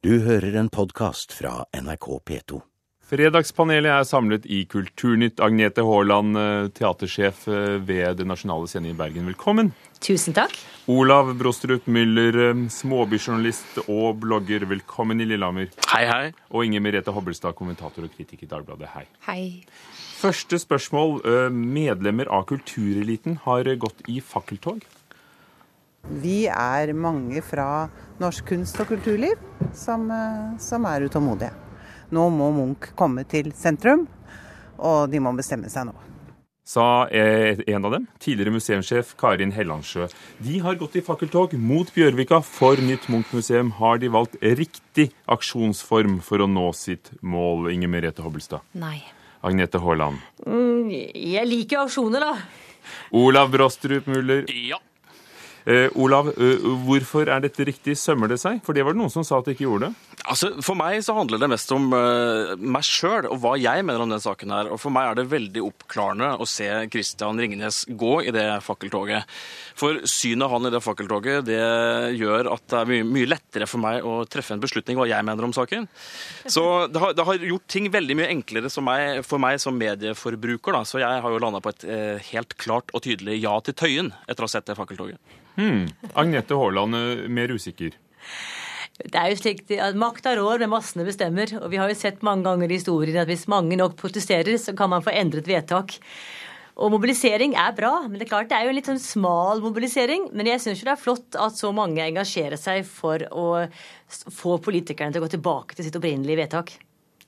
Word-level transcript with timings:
Du 0.00 0.14
hører 0.24 0.54
en 0.56 0.70
podkast 0.72 1.34
fra 1.36 1.66
NRK 1.76 2.06
P2. 2.24 2.58
Fredagspanelet 3.04 3.90
er 3.92 4.06
samlet 4.08 4.46
i 4.48 4.62
Kulturnytt. 4.64 5.42
Agnete 5.44 5.84
Haaland, 5.84 6.38
eh, 6.40 6.68
teatersjef 6.72 7.42
eh, 7.52 7.74
ved 7.84 8.16
Det 8.16 8.24
Nasjonale 8.24 8.64
Scene 8.70 8.88
i 8.88 8.96
Bergen, 8.96 9.26
velkommen. 9.28 9.74
Tusen 10.00 10.32
takk. 10.32 10.56
Olav 10.88 11.34
Brostrup 11.36 11.84
Müller, 11.84 12.38
eh, 12.46 12.62
småbyjournalist 12.72 13.82
og 13.82 14.22
blogger, 14.22 14.64
velkommen 14.70 15.20
i 15.20 15.28
Lillehammer. 15.28 15.68
Hei, 15.92 16.06
hei. 16.08 16.32
Og 16.48 16.64
Inger 16.64 16.80
Merete 16.86 17.12
Hobbelstad, 17.12 17.52
kommentator 17.60 18.08
og 18.08 18.16
kritiker 18.16 18.48
i 18.48 18.50
Dagbladet, 18.54 18.88
hei. 18.96 19.04
Hei. 19.28 19.44
Første 20.22 20.56
spørsmål. 20.64 21.20
Medlemmer 21.52 22.32
av 22.32 22.48
kultureliten 22.48 23.36
har 23.44 23.68
gått 23.76 24.00
i 24.08 24.22
fakkeltog. 24.24 24.80
Vi 26.08 26.46
er 26.48 26.96
mange 26.96 27.44
fra 27.44 27.90
norsk 28.16 28.48
kunst 28.54 28.80
og 28.80 28.94
kulturliv 28.94 29.49
som, 29.78 30.06
som 30.58 30.86
er 30.90 31.06
utålmodige. 31.08 31.52
Nå 32.10 32.28
må 32.34 32.50
Munch 32.54 32.90
komme 32.98 33.24
til 33.30 33.52
sentrum, 33.54 34.06
og 34.78 35.10
de 35.12 35.20
må 35.22 35.32
bestemme 35.36 35.70
seg 35.70 35.90
nå. 35.90 35.94
Sa 36.70 37.08
en 37.10 37.86
av 37.86 37.94
dem, 37.96 38.04
tidligere 38.22 38.52
museumssjef 38.54 39.16
Karin 39.18 39.50
Hellandsjø. 39.56 40.06
De 40.38 40.58
har 40.62 40.76
gått 40.78 41.00
i 41.00 41.02
fakkeltog 41.02 41.56
mot 41.58 41.88
Bjørvika 41.90 42.38
for 42.46 42.78
nytt 42.78 43.08
Munch-museum. 43.10 43.72
Har 43.80 43.98
de 43.98 44.10
valgt 44.12 44.36
riktig 44.42 45.08
aksjonsform 45.26 46.20
for 46.22 46.44
å 46.44 46.46
nå 46.50 46.68
sitt 46.78 47.10
mål, 47.26 47.72
Inger 47.74 47.90
Merete 47.90 48.22
Hobbelstad? 48.22 48.62
Nei. 48.78 49.00
Agnete 49.42 49.80
Haaland. 49.82 50.20
Mm, 50.44 50.92
jeg 50.92 51.48
liker 51.48 51.82
aksjoner, 51.88 52.22
da. 52.22 52.36
Olav 53.18 53.50
Brostrup 53.50 54.06
Muller. 54.06 54.46
Ja. 54.54 54.78
Eh, 55.68 55.88
Olav, 56.00 56.30
eh, 56.40 56.62
hvorfor 56.86 57.28
er 57.28 57.42
dette 57.44 57.66
riktig? 57.68 57.96
Sømmer 57.98 58.30
det 58.32 58.38
seg? 58.40 58.62
For 58.64 58.76
det 58.76 58.84
var 58.86 58.94
det 58.94 59.00
noen 59.02 59.12
som 59.12 59.24
sa 59.26 59.40
at 59.40 59.48
det 59.48 59.56
ikke 59.56 59.66
gjorde 59.66 59.90
det. 59.90 60.16
Altså, 60.24 60.52
For 60.64 60.78
meg 60.78 61.00
så 61.04 61.16
handler 61.16 61.40
det 61.40 61.50
mest 61.52 61.72
om 61.72 61.90
uh, 61.92 62.52
meg 62.56 62.84
sjøl 62.86 63.28
og 63.30 63.40
hva 63.42 63.54
jeg 63.60 63.84
mener 63.84 64.04
om 64.04 64.12
den 64.12 64.22
saken 64.22 64.52
her. 64.54 64.70
Og 64.72 64.80
For 64.80 64.92
meg 64.94 65.10
er 65.10 65.18
det 65.20 65.30
veldig 65.32 65.64
oppklarende 65.64 66.30
å 66.40 66.46
se 66.48 66.68
Christian 66.92 67.40
Ringnes 67.40 67.82
gå 67.88 68.12
i 68.28 68.34
det 68.34 68.46
fakkeltoget. 68.64 69.28
For 69.80 70.02
synet 70.08 70.52
han 70.52 70.68
i 70.68 70.72
det 70.72 70.82
fakkeltoget 70.84 71.48
det 71.48 71.60
gjør 72.16 72.52
at 72.54 72.66
det 72.70 72.80
er 72.80 72.92
mye, 72.92 73.08
mye, 73.08 73.30
lettere 73.30 73.68
for 73.70 73.82
meg 73.82 74.04
å 74.06 74.20
treffe 74.28 74.56
en 74.56 74.62
beslutning 74.62 74.98
hva 75.00 75.08
jeg 75.10 75.26
mener 75.26 75.48
om 75.48 75.54
saken. 75.56 75.88
Så 76.44 76.64
det 76.92 77.00
har, 77.00 77.16
det 77.16 77.26
har 77.26 77.48
gjort 77.50 77.68
ting 77.70 77.88
veldig 77.92 78.18
mye 78.20 78.30
enklere 78.32 78.72
meg, 78.84 79.24
for 79.26 79.42
meg 79.42 79.60
som 79.62 79.76
medieforbruker. 79.76 80.76
Da. 80.76 80.84
Så 80.88 81.02
jeg 81.02 81.24
har 81.24 81.32
jo 81.32 81.42
landa 81.42 81.62
på 81.64 81.72
et 81.72 81.86
helt 82.30 82.56
klart 82.60 82.92
og 82.94 83.04
tydelig 83.04 83.40
ja 83.40 83.56
til 83.64 83.76
Tøyen 83.76 84.12
etter 84.26 84.44
å 84.44 84.50
ha 84.50 84.54
sett 84.56 84.68
det 84.68 84.78
fakkeltoget. 84.78 85.20
Hmm. 85.60 85.84
Agnete 86.16 86.56
Haaland, 86.56 86.96
eh, 86.96 87.28
mer 87.28 87.52
usikker. 87.52 87.92
Det 89.00 89.16
er 89.16 89.30
jo 89.32 89.38
slik 89.40 89.62
at 89.80 89.96
Makta 89.96 90.34
rår, 90.36 90.60
men 90.60 90.72
massene 90.72 91.06
bestemmer. 91.06 91.52
Og 91.60 91.70
vi 91.72 91.78
har 91.80 91.88
jo 91.88 91.96
sett 91.96 92.24
mange 92.24 92.44
ganger 92.48 92.70
i 92.70 92.76
historien 92.76 93.20
at 93.20 93.28
hvis 93.28 93.48
mange 93.48 93.76
nok 93.76 93.96
protesterer, 94.00 94.56
så 94.60 94.76
kan 94.76 94.92
man 94.92 95.04
få 95.04 95.12
endret 95.16 95.48
vedtak. 95.48 95.96
Og 96.80 96.92
mobilisering 96.94 97.54
er 97.60 97.74
bra, 97.76 98.06
men 98.06 98.16
det 98.16 98.26
er 98.26 98.30
klart 98.30 98.48
det 98.48 98.56
er 98.56 98.64
jo 98.64 98.72
en 98.72 98.78
litt 98.78 98.88
sånn 98.88 99.02
smal 99.02 99.60
mobilisering. 99.64 100.30
Men 100.32 100.48
jeg 100.48 100.62
syns 100.64 100.84
det 100.84 100.94
er 100.94 101.00
flott 101.00 101.36
at 101.36 101.56
så 101.58 101.72
mange 101.76 102.04
engasjerer 102.04 102.60
seg 102.60 102.86
for 102.88 103.24
å 103.32 103.48
få 104.08 104.56
politikerne 104.64 105.12
til 105.12 105.20
å 105.20 105.26
gå 105.26 105.34
tilbake 105.36 105.76
til 105.76 105.88
sitt 105.88 105.98
opprinnelige 106.00 106.40
vedtak. 106.40 106.72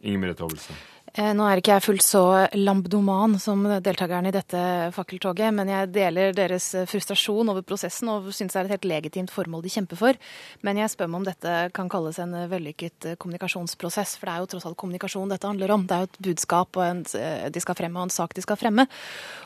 Ingen 0.00 0.24
Merete 0.24 0.44
Hobbelsen. 0.44 0.78
Eh, 1.12 1.34
nå 1.36 1.44
er 1.44 1.60
ikke 1.60 1.74
jeg 1.74 1.84
fullt 1.84 2.04
så 2.06 2.22
lambdoman 2.56 3.34
som 3.42 3.66
deltakerne 3.84 4.30
i 4.30 4.34
dette 4.34 4.60
fakkeltoget, 4.96 5.52
men 5.52 5.68
jeg 5.68 5.90
deler 5.92 6.32
deres 6.32 6.70
frustrasjon 6.88 7.52
over 7.52 7.64
prosessen 7.68 8.08
og 8.08 8.30
syns 8.32 8.54
det 8.54 8.62
er 8.62 8.70
et 8.70 8.74
helt 8.78 8.88
legitimt 8.88 9.34
formål 9.34 9.60
de 9.66 9.72
kjemper 9.74 10.00
for. 10.00 10.20
Men 10.64 10.80
jeg 10.80 10.94
spør 10.94 11.10
meg 11.12 11.20
om 11.20 11.28
dette 11.28 11.56
kan 11.76 11.92
kalles 11.92 12.16
en 12.22 12.32
vellykket 12.48 13.12
kommunikasjonsprosess, 13.20 14.16
for 14.16 14.30
det 14.30 14.34
er 14.34 14.40
jo 14.40 14.50
tross 14.54 14.68
alt 14.70 14.80
kommunikasjon 14.80 15.36
dette 15.36 15.52
handler 15.52 15.76
om. 15.76 15.84
Det 15.84 15.98
er 15.98 16.06
jo 16.06 16.10
et 16.10 16.20
budskap 16.30 16.80
og 16.80 16.86
en, 16.86 17.04
de 17.04 17.64
skal 17.66 17.76
fremme, 17.76 18.00
og 18.00 18.08
en 18.08 18.16
sak 18.16 18.32
de 18.38 18.46
skal 18.46 18.60
fremme. 18.60 18.88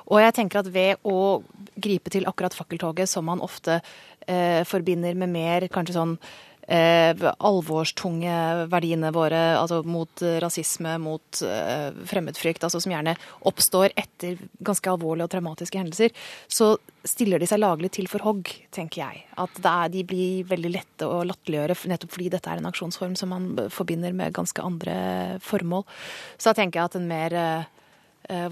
Og 0.06 0.22
jeg 0.22 0.38
tenker 0.38 0.62
at 0.62 0.70
ved 0.70 1.02
å 1.02 1.42
gripe 1.74 2.14
til 2.14 2.30
akkurat 2.30 2.54
fakkeltoget, 2.54 3.10
som 3.10 3.26
man 3.26 3.42
ofte 3.42 3.80
eh, 4.26 4.62
forbinder 4.68 5.18
med 5.18 5.34
mer 5.34 5.66
kanskje 5.72 5.98
sånn 5.98 6.14
eh, 6.14 6.46
alvorstunge 6.66 8.66
verdiene 8.72 9.12
våre, 9.14 9.42
altså 9.60 9.84
mot 9.86 10.22
rasisme, 10.42 10.96
mot 10.98 11.42
eh, 11.46 11.92
fremmedfrykt, 12.10 12.64
altså 12.66 12.80
som 12.82 12.90
gjerne 12.90 13.14
oppstår 13.46 13.94
etter 13.94 14.40
ganske 14.66 14.90
alvorlige 14.90 15.28
og 15.28 15.34
traumatiske 15.36 15.78
hendelser, 15.78 16.16
så 16.48 16.72
stiller 17.06 17.38
de 17.38 17.46
seg 17.46 17.62
laglig 17.62 17.92
til 17.94 18.10
for 18.10 18.24
hogg, 18.26 18.50
tenker 18.74 19.04
jeg. 19.04 19.22
At 19.38 19.60
er, 19.62 19.92
de 19.94 20.02
blir 20.08 20.48
veldig 20.50 20.74
lette 20.74 21.06
å 21.06 21.22
latterliggjøre 21.28 21.78
nettopp 21.92 22.16
fordi 22.16 22.32
dette 22.34 22.50
er 22.50 22.58
en 22.58 22.70
aksjonsform 22.72 23.14
som 23.18 23.30
man 23.30 23.48
forbinder 23.70 24.16
med 24.16 24.34
ganske 24.34 24.62
andre 24.62 25.38
formål. 25.46 25.86
Så 26.34 26.50
da 26.50 26.58
tenker 26.58 26.80
jeg 26.80 26.90
at 26.90 26.98
en 26.98 27.10
mer 27.10 27.36
eh, 27.36 27.56
Eh, 27.62 27.72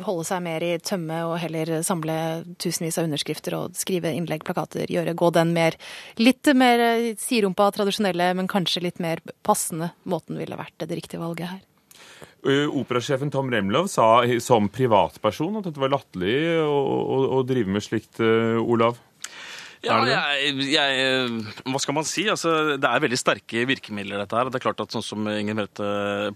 holde 0.06 0.24
seg 0.28 0.42
mer 0.44 0.64
i 0.64 0.72
tømme 0.82 1.20
og 1.28 1.36
heller 1.42 1.80
samle 1.86 2.16
tusenvis 2.62 2.98
av 3.00 3.08
underskrifter 3.08 3.56
og 3.58 3.78
skrive 3.78 4.12
innlegg, 4.14 4.44
plakater, 4.46 4.90
gjøre, 4.90 5.16
gå 5.18 5.30
den 5.34 5.54
mer 5.56 5.78
litt 6.20 6.50
mer 6.54 6.82
eh, 6.82 7.12
siderumpa 7.18 7.70
tradisjonelle, 7.74 8.32
men 8.38 8.50
kanskje 8.50 8.84
litt 8.86 9.00
mer 9.02 9.22
passende 9.46 9.92
måten 10.08 10.38
ville 10.38 10.58
vært 10.58 10.76
det 10.84 11.00
riktige 11.00 11.22
valget 11.22 11.54
her. 11.54 11.62
Eh, 12.44 12.68
operasjefen 12.68 13.32
Tom 13.32 13.50
Remlov 13.52 13.88
sa 13.90 14.22
som 14.44 14.68
privatperson 14.70 15.58
at 15.58 15.68
dette 15.70 15.82
var 15.82 15.94
latterlig 15.96 16.36
å, 16.60 16.74
å, 16.74 17.18
å, 17.38 17.42
drive 17.48 17.74
med 17.74 17.84
slikt, 17.84 18.20
Olav? 18.20 19.00
Ja, 19.84 19.98
jeg, 20.08 20.54
jeg, 20.72 21.28
Hva 21.68 21.80
skal 21.82 21.96
man 21.96 22.06
si? 22.08 22.24
Altså, 22.30 22.76
det 22.80 22.88
er 22.88 23.02
veldig 23.04 23.18
sterke 23.20 23.64
virkemidler, 23.68 24.22
dette 24.22 24.38
her. 24.38 24.50
Det 24.50 24.58
er 24.58 24.64
klart 24.64 24.82
at 24.84 24.94
sånn 24.94 25.04
som 25.04 25.28
Inger 25.30 25.58
Merete 25.58 25.88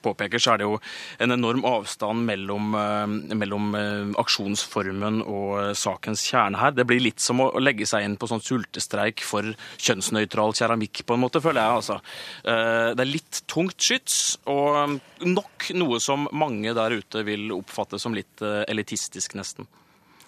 påpeker, 0.04 0.42
så 0.42 0.54
er 0.54 0.60
det 0.60 0.68
jo 0.68 0.78
en 1.22 1.34
enorm 1.34 1.64
avstand 1.68 2.26
mellom, 2.28 2.74
eh, 2.78 3.34
mellom 3.38 3.70
eh, 3.78 4.12
aksjonsformen 4.20 5.22
og 5.24 5.52
eh, 5.62 5.72
sakens 5.78 6.24
kjerne 6.28 6.60
her. 6.60 6.76
Det 6.76 6.86
blir 6.88 7.02
litt 7.04 7.24
som 7.24 7.42
å 7.44 7.50
legge 7.62 7.88
seg 7.88 8.06
inn 8.06 8.18
på 8.20 8.28
sånn 8.30 8.44
sultestreik 8.44 9.24
for 9.26 9.48
kjønnsnøytral 9.76 10.56
keramikk, 10.58 11.04
på 11.08 11.16
en 11.16 11.24
måte, 11.24 11.42
føler 11.44 11.62
jeg. 11.62 11.82
altså. 11.82 11.98
Det 12.44 13.04
er 13.04 13.08
litt 13.08 13.42
tungt 13.50 13.80
skyts, 13.82 14.38
og 14.50 14.98
nok 15.24 15.70
noe 15.78 16.00
som 16.02 16.26
mange 16.36 16.74
der 16.76 16.98
ute 16.98 17.24
vil 17.26 17.52
oppfatte 17.56 18.00
som 18.00 18.16
litt 18.16 18.42
elitistisk, 18.42 19.36
nesten. 19.38 19.68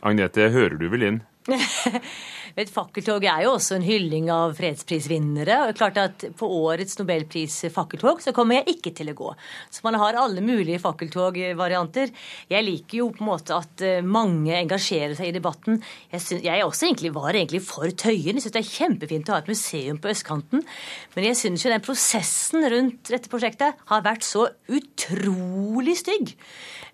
Agnete, 0.06 0.48
hører 0.52 0.78
du 0.81 0.87
vel 0.92 1.06
inn? 1.08 1.20
Et 2.59 2.71
fakkeltog 2.71 3.25
er 3.25 3.44
jo 3.44 3.55
også 3.55 3.77
en 3.77 3.87
hylling 3.87 4.31
av 4.33 4.56
fredsprisvinnere. 4.59 5.69
og 5.69 5.77
klart 5.78 5.99
at 5.99 6.25
På 6.37 6.47
årets 6.47 6.99
nobelpris-fakkeltog 6.99 8.22
så 8.22 8.33
kommer 8.33 8.61
jeg 8.61 8.77
ikke 8.77 8.94
til 8.97 9.12
å 9.12 9.16
gå. 9.19 9.34
Så 9.71 9.84
man 9.84 9.94
har 9.94 10.19
alle 10.19 10.41
mulige 10.41 10.81
fakkeltogvarianter. 10.83 12.11
Jeg 12.50 12.65
liker 12.66 12.99
jo 12.99 13.11
på 13.11 13.25
en 13.25 13.31
måte 13.31 13.55
at 13.56 13.83
eh, 13.83 14.03
mange 14.03 14.55
engasjerer 14.56 15.15
seg 15.19 15.31
i 15.31 15.37
debatten. 15.37 15.83
Jeg, 16.11 16.21
synes, 16.21 16.44
jeg 16.44 16.61
egentlig 16.61 17.15
var 17.15 17.34
egentlig 17.34 17.62
for 17.62 17.91
Tøyen. 17.91 18.37
Jeg 18.37 18.43
syns 18.43 18.56
det 18.56 18.65
er 18.65 18.75
kjempefint 18.75 19.31
å 19.31 19.37
ha 19.37 19.44
et 19.44 19.50
museum 19.50 20.00
på 20.00 20.11
østkanten. 20.12 20.67
Men 21.15 21.31
jeg 21.31 21.41
syns 21.41 21.65
jo 21.65 21.72
den 21.72 21.84
prosessen 21.84 22.67
rundt 22.72 23.11
dette 23.12 23.31
prosjektet 23.31 23.81
har 23.91 24.05
vært 24.06 24.27
så 24.27 24.49
utrolig 24.71 25.99
stygg. 26.00 26.34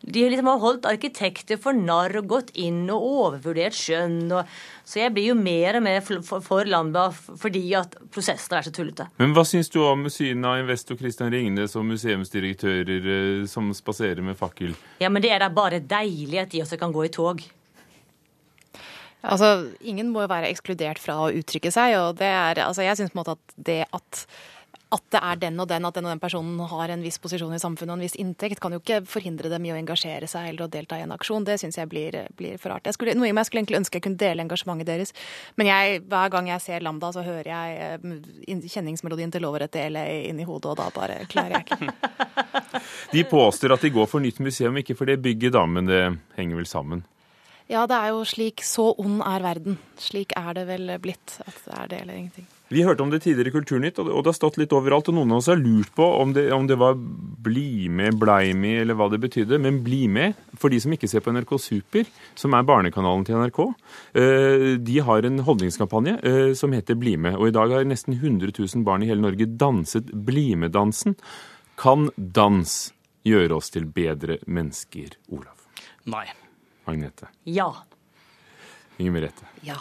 De 0.06 0.23
liksom 0.28 0.49
har 0.50 0.62
holdt 0.62 0.88
arkitekter 0.88 1.59
for 1.61 1.77
narr 1.77 2.15
og 2.21 2.28
gått 2.31 2.53
inn 2.61 2.84
og 2.93 3.06
overvurdert 3.06 3.77
skjønn. 3.77 4.21
og 4.33 4.44
så 4.86 5.00
jeg 5.00 5.10
blir 5.16 5.32
jo 5.32 5.34
mer 5.34 5.80
og 5.80 5.82
mer 5.82 5.98
for, 6.06 6.69
Lambda 6.70 7.08
fordi 7.10 7.64
at 7.74 7.97
prosessene 8.14 8.60
er 8.60 8.69
så 8.69 8.72
tullete. 8.74 9.08
Men 9.19 9.34
hva 9.34 9.42
syns 9.48 9.70
du 9.74 9.80
om 9.82 10.06
synet 10.12 10.47
av 10.47 10.60
investor 10.62 10.98
Christian 11.00 11.32
Ringnes 11.34 11.74
og 11.74 11.88
museumsdirektører 11.88 13.08
eh, 13.16 13.46
som 13.50 13.72
spaserer 13.75 14.22
med 14.22 14.38
fakkel? 14.38 14.76
Ja, 15.02 15.10
men 15.10 15.25
det 15.25 15.32
er 15.34 15.42
da 15.42 15.50
bare 15.50 15.82
deilig 15.82 16.38
at 16.44 16.54
de 16.54 16.62
også 16.62 16.78
kan 16.78 16.94
gå 16.94 17.08
i 17.08 17.10
tog. 17.10 17.42
Altså, 19.26 19.72
Ingen 19.82 20.12
må 20.14 20.22
jo 20.22 20.30
være 20.30 20.52
ekskludert 20.52 21.02
fra 21.02 21.19
å 21.25 21.32
uttrykke 21.34 21.72
seg. 21.75 21.96
og 21.98 22.20
det 22.20 22.30
er, 22.30 22.62
altså 22.62 22.86
Jeg 22.86 23.00
syns 23.00 23.10
på 23.10 23.19
en 23.19 23.25
måte 23.25 23.34
at 23.34 23.56
det 23.66 23.80
at 23.91 24.22
at 24.94 25.02
det 25.10 25.19
er 25.19 25.38
den 25.42 25.58
og 25.58 25.66
den, 25.66 25.84
at 25.88 25.97
den 25.97 26.06
og 26.06 26.12
den 26.12 26.20
personen 26.22 26.60
har 26.70 26.93
en 26.94 27.02
viss 27.02 27.19
posisjon 27.19 27.55
i 27.56 27.58
samfunnet 27.58 27.90
og 27.90 27.99
en 27.99 28.05
viss 28.05 28.14
inntekt, 28.22 28.61
kan 28.62 28.75
jo 28.75 28.78
ikke 28.78 29.00
forhindre 29.11 29.50
dem 29.50 29.64
i 29.66 29.72
å 29.75 29.78
engasjere 29.78 30.28
seg 30.31 30.52
eller 30.52 30.66
å 30.66 30.70
delta 30.70 30.99
i 31.00 31.02
en 31.02 31.14
aksjon. 31.14 31.46
Det 31.46 31.58
syns 31.58 31.78
jeg 31.81 31.90
blir, 31.90 32.20
blir, 32.38 32.55
for 32.62 32.70
rart. 32.70 32.87
Skulle, 32.94 33.16
noe 33.19 33.26
jeg 33.26 33.49
skulle 33.49 33.64
egentlig 33.64 33.81
ønske 33.81 33.99
jeg 33.99 34.06
kunne 34.06 34.20
dele 34.20 34.46
engasjementet 34.46 34.90
deres. 34.93 35.12
Men 35.58 35.72
jeg, 35.72 36.05
hver 36.06 36.31
gang 36.37 36.52
jeg 36.52 36.62
ser 36.62 36.87
Lambda, 36.87 37.11
så 37.16 37.26
hører 37.26 37.50
jeg 37.50 37.99
eh, 38.46 38.62
kjenningsmelodien 38.76 39.34
til 39.34 39.43
Lover 39.43 39.66
etter 39.66 39.90
LA 39.90 40.06
inn 40.31 40.38
i 40.43 40.46
hodet, 40.46 40.76
og 40.76 40.78
da 40.78 40.88
bare 40.94 41.19
klarer 41.32 41.58
jeg 41.58 41.66
ikke. 41.66 41.93
De 43.16 43.22
påstår 43.26 43.75
at 43.75 43.82
de 43.82 43.90
går 43.90 44.08
for 44.11 44.22
nytt 44.22 44.38
museum, 44.44 44.76
ikke 44.78 44.94
for 44.99 45.08
det 45.08 45.19
bygget, 45.25 45.55
da, 45.56 45.62
men 45.66 45.88
det 45.88 46.02
henger 46.37 46.61
vel 46.61 46.69
sammen? 46.69 47.02
Ja, 47.70 47.87
det 47.90 47.96
er 47.99 48.12
jo 48.14 48.20
slik 48.28 48.62
Så 48.62 48.93
ond 49.02 49.22
er 49.26 49.43
verden. 49.43 49.81
Slik 49.99 50.37
er 50.38 50.55
det 50.55 50.69
vel 50.69 50.93
blitt. 51.02 51.40
At 51.46 51.64
det 51.64 51.81
er 51.81 51.90
det 51.90 52.02
eller 52.05 52.20
ingenting. 52.20 52.46
Vi 52.68 52.82
hørte 52.82 53.04
om 53.04 53.10
det 53.12 53.20
tidligere 53.22 53.52
i 53.52 53.54
Kulturnytt, 53.54 53.98
og 54.02 54.08
det 54.10 54.32
har 54.32 54.34
stått 54.34 54.56
litt 54.58 54.72
overalt. 54.74 55.06
Og 55.12 55.14
noen 55.14 55.36
av 55.36 55.38
oss 55.38 55.50
har 55.52 55.60
lurt 55.60 55.92
på 55.94 56.06
om 56.18 56.32
det, 56.34 56.48
om 56.54 56.66
det 56.66 56.78
var 56.80 56.96
bli 56.98 57.86
med, 57.86 58.16
blei 58.18 58.56
med, 58.58 58.80
eller 58.82 58.98
hva 58.98 59.06
det 59.12 59.20
betydde. 59.22 59.60
Men 59.62 59.78
bli 59.86 60.06
med, 60.10 60.34
for 60.58 60.74
de 60.74 60.80
som 60.82 60.94
ikke 60.96 61.10
ser 61.10 61.22
på 61.22 61.30
NRK 61.36 61.52
Super, 61.62 62.10
som 62.34 62.56
er 62.58 62.66
barnekanalen 62.66 63.22
til 63.28 63.38
NRK, 63.38 63.60
eh, 64.18 64.66
de 64.82 64.98
har 65.06 65.28
en 65.28 65.44
holdningskampanje 65.46 66.16
eh, 66.26 66.50
som 66.58 66.74
heter 66.74 66.98
Bli 66.98 67.14
med. 67.28 67.38
Og 67.38 67.52
i 67.52 67.54
dag 67.54 67.70
har 67.70 67.86
nesten 67.86 68.18
100 68.18 68.50
000 68.58 68.86
barn 68.86 69.06
i 69.06 69.10
hele 69.12 69.22
Norge 69.22 69.46
danset 69.46 70.10
Bli 70.26 70.48
med-dansen. 70.58 71.14
Kan 71.78 72.10
dans 72.16 72.76
gjøre 73.26 73.60
oss 73.60 73.70
til 73.70 73.86
bedre 73.86 74.40
mennesker, 74.46 75.14
Olav? 75.30 75.54
Nei. 76.10 76.26
Agnete? 76.86 77.30
Ja. 77.46 77.70
Inger 78.98 79.14
Merete? 79.14 79.46
Ja. 79.66 79.78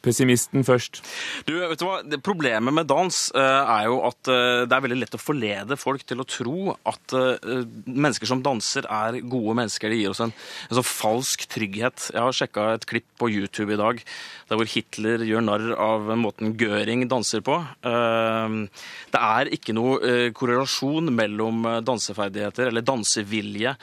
Pessimisten 0.00 0.64
først. 0.64 1.02
Du, 1.44 1.52
vet 1.60 1.80
du 1.80 1.84
hva? 1.84 1.98
Problemet 2.24 2.72
med 2.72 2.88
dans 2.88 3.16
uh, 3.36 3.40
er 3.42 3.88
jo 3.90 3.98
at 4.08 4.30
uh, 4.32 4.62
det 4.64 4.72
er 4.72 4.84
veldig 4.86 4.96
lett 5.02 5.16
å 5.16 5.20
forlede 5.20 5.76
folk 5.76 6.06
til 6.08 6.22
å 6.22 6.26
tro 6.28 6.72
at 6.88 7.12
uh, 7.12 7.66
mennesker 7.84 8.30
som 8.30 8.40
danser, 8.40 8.88
er 8.88 9.18
gode 9.20 9.58
mennesker. 9.58 9.92
Det 9.92 9.98
gir 10.00 10.14
oss 10.14 10.22
en, 10.24 10.32
en 10.32 10.78
sånn 10.78 10.88
falsk 10.88 11.44
trygghet. 11.52 12.06
Jeg 12.14 12.24
har 12.24 12.38
sjekka 12.38 12.64
et 12.78 12.86
klipp 12.88 13.08
på 13.20 13.28
YouTube 13.28 13.76
i 13.76 13.80
dag 13.80 14.00
der 14.48 14.58
hvor 14.58 14.70
Hitler 14.72 15.26
gjør 15.28 15.44
narr 15.44 15.66
av 15.76 16.08
måten 16.18 16.56
Göring 16.60 17.04
danser 17.10 17.42
på. 17.44 17.54
det 17.80 19.20
er 19.20 19.50
ikke 19.54 19.74
noe 19.76 20.32
korrelasjon 20.34 21.12
mellom 21.14 21.68
danseferdigheter 21.86 22.70
eller 22.70 22.82
dansevilje 22.82 23.76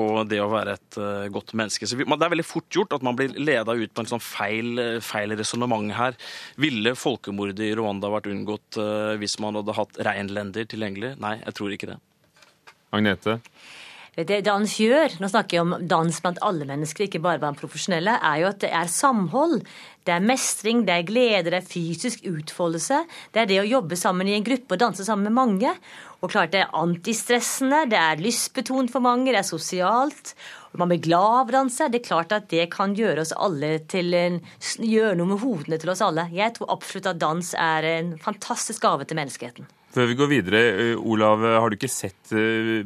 og 0.00 0.22
det 0.30 0.40
å 0.40 0.48
være 0.50 0.78
et 0.78 0.98
godt 1.34 1.52
menneske. 1.58 1.86
Så 1.86 1.98
det 2.00 2.08
er 2.08 2.32
veldig 2.32 2.46
fort 2.46 2.72
gjort 2.72 2.96
at 2.96 3.04
man 3.04 3.18
blir 3.18 3.36
leda 3.36 3.76
ut 3.76 3.92
på 3.92 4.04
en 4.04 4.10
sånn 4.14 4.24
feil, 4.24 4.80
feil 5.04 5.36
resonnement 5.36 5.63
resonnement 5.64 5.94
her. 5.96 6.16
Ville 6.56 6.94
folkemordet 6.94 7.60
i 7.64 7.74
Rwanda 7.74 8.10
vært 8.12 8.28
unngått 8.30 8.78
uh, 8.78 9.16
hvis 9.20 9.38
man 9.40 9.56
hadde 9.56 9.76
hatt 9.76 10.02
reinlender 10.04 10.68
tilgjengelig? 10.68 11.16
Nei, 11.18 11.38
jeg 11.44 11.54
tror 11.54 11.72
ikke 11.74 11.94
det. 11.94 11.98
Agnete? 12.94 13.40
Det 14.14 14.44
dans 14.46 14.70
gjør, 14.78 15.16
nå 15.18 15.26
snakker 15.26 15.56
jeg 15.56 15.62
om 15.64 15.72
dans 15.90 16.20
blant 16.22 16.36
alle 16.46 16.68
mennesker, 16.68 17.08
ikke 17.08 17.18
bare 17.18 17.40
blant 17.42 17.58
profesjonelle, 17.58 18.12
er 18.22 18.44
jo 18.44 18.46
at 18.46 18.60
det 18.62 18.70
er 18.70 18.86
samhold. 18.86 19.64
Det 20.06 20.12
er 20.14 20.22
mestring, 20.22 20.84
det 20.86 20.94
er 20.94 21.08
glede, 21.08 21.50
det 21.50 21.58
er 21.58 21.66
fysisk 21.66 22.22
utfoldelse. 22.30 23.00
Det 23.34 23.42
er 23.42 23.48
det 23.50 23.58
å 23.58 23.66
jobbe 23.66 23.98
sammen 23.98 24.30
i 24.30 24.36
en 24.36 24.46
gruppe 24.46 24.76
og 24.76 24.84
danse 24.84 25.02
sammen 25.02 25.26
med 25.26 25.34
mange. 25.40 25.72
Og 26.22 26.30
klart 26.30 26.54
det 26.54 26.62
er 26.62 26.78
antistressende, 26.78 27.88
det 27.90 27.98
er 27.98 28.22
lystbetont 28.22 28.94
for 28.94 29.02
mange, 29.02 29.32
det 29.32 29.42
er 29.42 29.48
sosialt. 29.48 30.36
Man 30.78 30.90
blir 30.90 30.98
glad 30.98 31.40
av 31.40 31.52
danse. 31.54 31.86
Det 31.88 32.00
er 32.00 32.08
klart 32.08 32.32
at 32.34 32.48
det 32.50 32.66
kan 32.74 32.96
gjøre 32.98 33.22
oss 33.22 33.34
alle 33.38 33.76
til 33.90 34.14
en, 34.18 34.40
gjøre 34.82 35.14
noe 35.20 35.30
med 35.30 35.42
hodene 35.44 35.78
til 35.78 35.92
oss 35.92 36.02
alle. 36.02 36.26
Jeg 36.34 36.56
tror 36.56 36.72
absolutt 36.74 37.10
at 37.12 37.22
dans 37.22 37.54
er 37.54 37.86
en 37.94 38.14
fantastisk 38.18 38.82
gave 38.82 39.06
til 39.06 39.20
menneskeheten. 39.20 39.68
Før 39.94 40.08
vi 40.10 40.14
går 40.18 40.26
videre, 40.26 40.60
eh, 40.82 40.98
Olav, 40.98 41.42
har 41.44 41.70
du 41.70 41.76
ikke 41.76 41.90
sett 41.92 42.32
eh, 42.34 42.82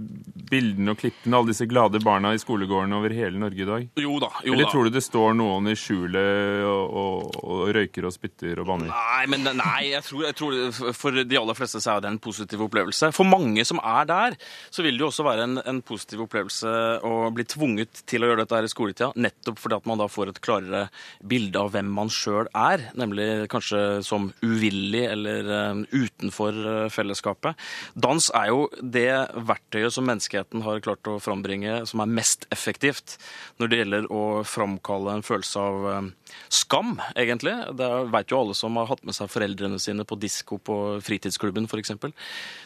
bildene 0.49 0.93
og 0.93 0.99
klippene 1.01 1.39
av 1.39 1.41
alle 1.41 1.55
disse 1.55 1.65
glade 1.69 2.03
barna 2.05 2.35
i 2.37 2.41
skolegården 2.41 2.93
over 2.93 3.15
hele 3.17 3.41
Norge 3.41 3.63
i 3.65 3.69
dag? 3.69 3.87
Jo 4.03 4.19
da. 4.21 4.29
jo 4.45 4.53
Eller 4.53 4.67
da. 4.67 4.73
tror 4.75 4.89
du 4.89 4.93
det 4.93 5.03
står 5.07 5.39
noen 5.39 5.71
i 5.73 5.77
skjulet 5.79 6.67
og, 6.69 6.99
og, 7.01 7.39
og 7.41 7.63
røyker 7.73 8.05
og 8.05 8.13
spytter 8.13 8.61
og 8.61 8.69
banner? 8.69 8.93
Nei, 8.93 9.25
men 9.33 9.49
nei, 9.57 9.95
jeg 9.95 10.05
tror, 10.05 10.25
jeg 10.27 10.37
tror 10.37 10.93
for 10.99 11.17
de 11.17 11.39
aller 11.41 11.57
fleste 11.57 11.81
så 11.81 11.95
er 11.95 12.05
det 12.05 12.11
en 12.13 12.21
positiv 12.21 12.67
opplevelse. 12.67 13.11
For 13.17 13.29
mange 13.29 13.65
som 13.65 13.81
er 13.81 14.11
der, 14.11 14.37
så 14.69 14.85
vil 14.85 15.01
det 15.01 15.07
jo 15.07 15.09
også 15.09 15.27
være 15.31 15.49
en, 15.49 15.63
en 15.65 15.81
positiv 15.89 16.27
opplevelse 16.27 16.75
å 17.09 17.15
bli 17.33 17.49
tvunget 17.49 18.05
til 18.05 18.25
å 18.25 18.31
gjøre 18.33 18.45
dette 18.45 18.59
her 18.59 18.69
i 18.69 18.73
skoletida, 18.75 19.11
nettopp 19.17 19.65
fordi 19.65 19.81
at 19.81 19.89
man 19.89 20.05
da 20.05 20.11
får 20.13 20.35
et 20.35 20.43
klarere 20.45 20.85
bilde 21.25 21.65
av 21.65 21.73
hvem 21.73 21.89
man 21.89 22.13
sjøl 22.13 22.53
er, 22.53 22.91
nemlig 23.01 23.49
kanskje 23.49 24.03
som 24.05 24.29
uvillig 24.45 25.07
eller 25.09 25.87
utenfor 25.89 26.93
fellesskapet. 26.99 27.59
Dans 27.95 28.31
er 28.37 28.51
jo 28.51 28.67
det 28.83 29.11
verktøyet 29.49 29.95
som 29.95 30.07
menneskeheten 30.09 30.67
har 30.67 30.83
klart 30.85 31.09
å 31.09 31.19
frambringe 31.23 31.81
som 31.89 32.03
er 32.03 32.13
mest 32.19 32.47
effektivt 32.55 33.17
når 33.59 33.71
det 33.71 33.81
gjelder 33.83 34.11
å 34.13 34.23
framkalle 34.47 35.19
en 35.19 35.27
følelse 35.27 35.63
av 35.63 35.89
eh, 35.93 36.11
skam, 36.53 36.97
egentlig. 37.19 37.55
Det 37.79 37.89
veit 38.13 38.33
jo 38.33 38.43
alle 38.43 38.57
som 38.59 38.77
har 38.81 38.89
hatt 38.91 39.05
med 39.07 39.17
seg 39.17 39.31
foreldrene 39.33 39.81
sine 39.83 40.07
på 40.09 40.19
disko 40.21 40.59
på 40.63 40.79
fritidsklubben, 41.05 41.69
f.eks. 41.69 41.95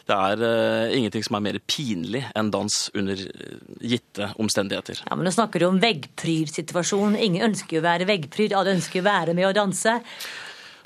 Det 0.09 0.17
er 0.17 0.43
uh, 0.43 0.93
ingenting 0.95 1.23
som 1.25 1.37
er 1.37 1.45
mer 1.45 1.59
pinlig 1.69 2.23
enn 2.35 2.51
dans 2.53 2.79
under 2.97 3.19
eh, 3.19 3.59
gitte 3.93 4.31
omstendigheter. 4.41 5.03
Ja, 5.05 5.17
men 5.17 5.27
Nå 5.27 5.33
snakker 5.35 5.63
du 5.63 5.69
om 5.69 5.81
veggprydsituasjonen. 5.83 7.19
Ingen 7.19 7.49
ønsker 7.51 7.77
jo 7.77 7.83
å 7.83 7.87
være 7.87 8.09
veggpryd, 8.09 8.55
alle 8.57 8.75
ønsker 8.77 8.99
jo 8.99 9.05
å 9.05 9.11
være 9.11 9.37
med 9.37 9.49
å 9.49 9.55
danse. 9.55 9.99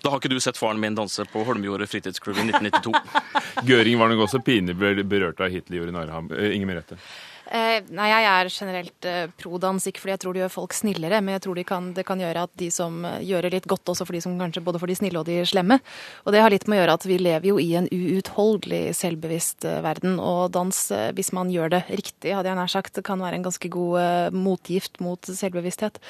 Da 0.04 0.12
har 0.14 0.22
ikke 0.22 0.32
du 0.32 0.40
sett 0.44 0.60
faren 0.60 0.80
min 0.82 0.96
danse 0.98 1.26
på 1.32 1.44
Holmjordet 1.48 1.90
fritidsklubb 1.90 2.38
i 2.38 2.46
1992. 2.50 2.94
Gøring 3.70 3.98
var 4.00 4.12
nok 4.12 4.28
også 4.28 4.44
pinlig 4.46 4.78
berørt 4.78 5.42
av 5.42 5.54
Hitler 5.54 5.90
i 5.90 5.96
narr 5.96 6.12
av 6.12 6.20
ham. 6.20 6.30
Inger 6.38 6.70
Merete? 6.70 7.00
Eh, 7.48 7.80
nei, 7.96 8.08
jeg 8.12 8.28
er 8.28 8.50
generelt 8.52 9.08
eh, 9.08 9.30
pro 9.40 9.56
ikke 9.58 10.02
fordi 10.02 10.14
jeg 10.14 10.20
tror 10.20 10.36
det 10.36 10.42
gjør 10.42 10.52
folk 10.52 10.74
snillere, 10.76 11.22
men 11.24 11.38
jeg 11.38 11.44
tror 11.46 11.56
de 11.56 11.64
kan, 11.68 11.86
det 11.96 12.04
kan 12.08 12.20
gjøre 12.20 12.44
at 12.44 12.52
de 12.60 12.68
som 12.74 13.06
eh, 13.08 13.22
gjør 13.24 13.48
det 13.48 13.52
litt 13.54 13.70
godt, 13.72 13.88
også 13.88 14.08
for 14.08 14.18
de 14.18 14.22
som 14.24 14.36
kanskje 14.40 14.64
både 14.66 14.82
for 14.82 14.92
de 14.92 14.98
snille 15.00 15.20
og 15.22 15.28
de 15.30 15.40
slemme. 15.48 15.80
Og 16.26 16.36
det 16.36 16.42
har 16.44 16.52
litt 16.52 16.68
med 16.68 16.78
å 16.78 16.82
gjøre 16.82 16.98
at 17.00 17.08
vi 17.08 17.20
lever 17.22 17.48
jo 17.52 17.60
i 17.64 17.70
en 17.80 17.88
uutholdelig 17.88 18.98
selvbevisst 19.00 19.68
eh, 19.68 19.80
verden, 19.86 20.18
og 20.20 20.52
dans, 20.58 20.82
eh, 20.92 21.14
hvis 21.16 21.32
man 21.36 21.54
gjør 21.54 21.72
det 21.78 21.84
riktig, 21.88 22.36
hadde 22.36 22.52
jeg 22.52 22.60
nær 22.60 22.74
sagt, 22.74 23.02
kan 23.08 23.24
være 23.24 23.40
en 23.40 23.48
ganske 23.48 23.72
god 23.72 24.00
eh, 24.02 24.36
motgift 24.36 25.00
mot 25.04 25.32
selvbevissthet. 25.32 26.02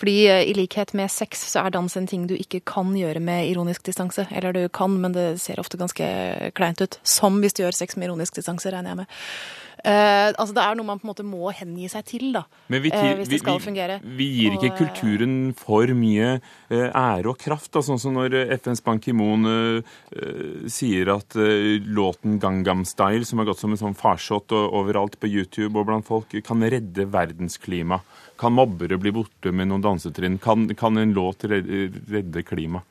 Fordi 0.00 0.16
i 0.50 0.56
likhet 0.56 0.94
med 0.96 1.12
sex, 1.12 1.46
så 1.52 1.66
er 1.66 1.74
dans 1.76 1.96
en 1.96 2.10
ting 2.10 2.26
du 2.26 2.34
ikke 2.34 2.62
kan 2.66 2.90
gjøre 2.96 3.22
med 3.22 3.50
ironisk 3.52 3.84
distanse. 3.86 4.26
Eller 4.34 4.56
du 4.56 4.62
kan, 4.72 4.96
men 5.02 5.14
det 5.14 5.28
ser 5.42 5.60
ofte 5.60 5.78
ganske 5.78 6.06
kleint 6.56 6.80
ut. 6.80 6.98
Som 7.06 7.38
hvis 7.44 7.54
du 7.54 7.62
gjør 7.62 7.76
sex 7.76 7.98
med 8.00 8.08
ironisk 8.08 8.40
distanse, 8.40 8.72
regner 8.72 8.94
jeg 8.94 9.02
med. 9.02 9.18
Uh, 9.80 10.30
altså 10.36 10.52
Det 10.56 10.62
er 10.62 10.76
noe 10.76 10.88
man 10.88 11.00
på 11.00 11.06
en 11.06 11.10
måte 11.12 11.24
må 11.26 11.52
hengi 11.56 11.88
seg 11.88 12.04
til, 12.08 12.26
da. 12.34 12.42
Men 12.72 12.82
vi, 12.84 12.92
uh, 12.92 13.14
hvis 13.18 13.30
det 13.32 13.40
skal 13.40 13.56
vi, 13.58 13.64
fungere. 13.64 13.98
Vi 14.18 14.26
gir 14.36 14.56
ikke 14.56 14.72
og, 14.74 14.78
kulturen 14.80 15.36
for 15.56 15.92
mye 15.96 16.34
uh, 16.40 16.88
ære 16.88 17.32
og 17.32 17.38
kraft. 17.40 17.70
Da, 17.74 17.82
sånn 17.86 18.00
som 18.02 18.16
når 18.18 18.36
FNs 18.58 18.84
Ban 18.84 19.00
Ki-moon 19.00 19.48
sier 20.70 21.08
at 21.14 21.36
låten 21.36 22.38
'Gangnam 22.40 22.84
Style', 22.88 23.24
som 23.24 23.40
har 23.40 23.48
gått 23.50 23.62
som 23.62 23.72
en 23.72 23.80
sånn 23.80 23.96
farsott 23.96 24.52
overalt 24.52 25.16
på 25.20 25.30
YouTube 25.30 25.78
og 25.78 25.88
blant 25.88 26.06
folk, 26.06 26.34
kan 26.44 26.62
redde 26.62 27.06
verdensklimaet. 27.10 28.04
Kan 28.40 28.56
mobbere 28.56 28.96
bli 29.00 29.12
borte 29.12 29.52
med 29.52 29.68
noen 29.68 29.84
dansetrinn? 29.84 30.38
Kan, 30.40 30.70
kan 30.74 30.96
en 30.96 31.12
låt 31.16 31.44
redde, 31.44 31.90
redde 32.08 32.44
klimaet? 32.46 32.86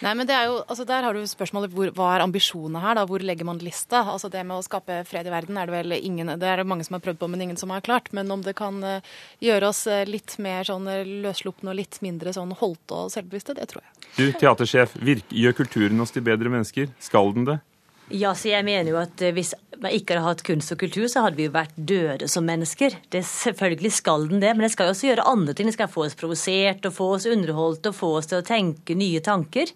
Nei, 0.00 0.14
men 0.16 0.28
det 0.28 0.32
er 0.32 0.46
jo, 0.48 0.60
altså 0.64 0.86
Der 0.88 1.04
har 1.04 1.16
du 1.16 1.20
spørsmålet 1.28 1.74
hvor, 1.76 1.90
hva 1.96 2.08
er 2.14 2.24
ambisjonene 2.24 2.80
her? 2.80 2.96
da? 2.96 3.04
Hvor 3.08 3.20
legger 3.24 3.48
man 3.48 3.60
lista? 3.60 4.02
Altså 4.08 4.30
Det 4.32 4.44
med 4.46 4.56
å 4.56 4.64
skape 4.64 5.02
fred 5.08 5.28
i 5.28 5.32
verden 5.32 5.60
er 5.60 5.68
det 5.68 5.76
vel 5.76 5.96
ingen, 5.98 6.32
det 6.40 6.48
er 6.48 6.62
det 6.62 6.68
mange 6.68 6.86
som 6.86 6.96
har 6.96 7.04
prøvd 7.04 7.20
på, 7.20 7.28
men 7.32 7.44
ingen 7.44 7.60
som 7.60 7.72
har 7.74 7.84
klart. 7.84 8.12
Men 8.16 8.30
om 8.32 8.44
det 8.44 8.56
kan 8.58 8.80
uh, 8.84 9.14
gjøre 9.44 9.68
oss 9.68 9.84
uh, 9.90 10.02
litt 10.08 10.38
mer 10.42 10.64
sånn 10.68 10.88
løsslupne 11.24 11.72
og 11.72 11.80
litt 11.82 12.00
mindre 12.04 12.32
sånn 12.36 12.54
holdte 12.56 13.04
og 13.04 13.12
selvbevisste, 13.12 13.56
det 13.58 13.68
tror 13.72 13.84
jeg. 13.84 14.08
Du, 14.16 14.24
teatersjef, 14.40 14.96
virk, 15.04 15.28
gjør 15.30 15.58
kulturen 15.60 16.00
oss 16.02 16.14
til 16.14 16.24
bedre 16.26 16.52
mennesker? 16.52 16.90
Skal 17.02 17.34
den 17.36 17.48
det? 17.48 17.60
Ja, 18.10 18.32
så 18.34 18.50
jeg 18.50 18.66
mener 18.66 18.90
jo 18.90 18.98
at 18.98 19.22
Hvis 19.34 19.54
man 19.80 19.94
ikke 19.96 20.16
hadde 20.16 20.26
hatt 20.26 20.42
kunst 20.44 20.72
og 20.74 20.80
kultur, 20.82 21.06
så 21.08 21.22
hadde 21.24 21.38
vi 21.38 21.46
jo 21.46 21.54
vært 21.54 21.76
døde 21.76 22.26
som 22.28 22.44
mennesker. 22.44 22.98
Det 23.08 23.22
Selvfølgelig 23.24 23.92
skal 23.96 24.26
den 24.28 24.42
det, 24.42 24.50
men 24.52 24.66
det 24.66 24.74
skal 24.74 24.90
jo 24.90 24.94
også 24.96 25.08
gjøre 25.08 25.28
andre 25.30 25.54
ting. 25.54 25.70
Det 25.70 25.76
skal 25.78 25.88
få 25.88 26.04
oss 26.04 26.18
provosert 26.18 26.84
og 26.84 26.96
få 26.96 27.06
oss 27.16 27.28
underholdt 27.30 27.88
og 27.88 27.96
få 27.96 28.10
oss 28.18 28.28
til 28.28 28.42
å 28.42 28.46
tenke 28.46 28.96
nye 28.98 29.22
tanker. 29.24 29.72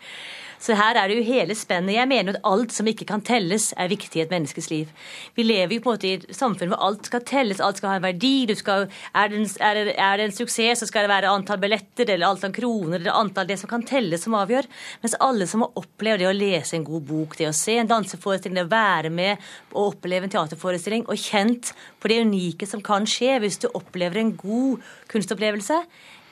Så 0.64 0.72
her 0.78 0.96
er 0.96 1.10
det 1.10 1.18
jo 1.18 1.26
hele 1.26 1.54
spennet. 1.58 1.92
Jeg 1.98 2.08
mener 2.08 2.32
at 2.38 2.46
alt 2.48 2.72
som 2.72 2.88
ikke 2.88 3.04
kan 3.08 3.20
telles, 3.24 3.72
er 3.76 3.90
viktig 3.90 4.16
i 4.16 4.22
et 4.22 4.30
menneskes 4.32 4.70
liv. 4.70 4.92
Vi 5.36 5.44
lever 5.44 5.76
jo 5.76 5.82
på 5.84 5.92
en 5.92 5.98
måte 5.98 6.08
i 6.08 6.14
et 6.16 6.24
samfunn 6.32 6.70
hvor 6.72 6.80
alt 6.86 7.10
skal 7.10 7.20
telles, 7.28 7.60
alt 7.60 7.80
skal 7.80 7.92
ha 7.92 7.98
en 7.98 8.06
verdi. 8.06 8.32
Skal, 8.56 8.86
er, 9.12 9.28
det 9.28 9.42
en, 9.42 9.48
er, 9.60 9.80
det, 9.90 9.94
er, 9.98 10.16
det 10.16 10.28
en, 10.30 10.36
suksess, 10.38 10.80
så 10.80 10.88
skal 10.88 11.04
det 11.04 11.12
være 11.12 11.32
antall 11.34 11.60
billetter 11.60 12.14
eller 12.14 12.30
antall 12.30 12.54
kroner 12.56 12.96
eller 12.96 13.12
antall 13.12 13.50
det 13.50 13.58
som 13.60 13.70
kan 13.70 13.84
telles, 13.84 14.24
som 14.24 14.38
avgjør. 14.38 14.70
Mens 15.04 15.18
alle 15.26 15.48
som 15.50 15.66
har 15.66 15.82
opplevd 15.82 16.24
det 16.24 16.30
å 16.30 16.36
lese 16.38 16.78
en 16.78 16.88
god 16.88 17.04
bok, 17.12 17.36
det 17.36 17.50
å 17.50 17.56
se 17.56 17.76
en 17.82 17.90
danseforestilling, 17.90 18.56
det 18.62 18.64
å 18.64 18.72
være 18.72 19.12
med 19.12 19.44
og 19.74 19.92
oppleve 19.92 20.30
en 20.30 20.32
teaterforestilling, 20.32 21.04
og 21.12 21.20
kjent 21.20 21.74
på 22.00 22.08
det 22.08 22.22
unike 22.24 22.68
som 22.70 22.80
kan 22.84 23.04
skje 23.08 23.36
hvis 23.44 23.60
du 23.60 23.68
opplever 23.74 24.22
en 24.22 24.32
god 24.40 24.80
kunstopplevelse, 25.12 25.82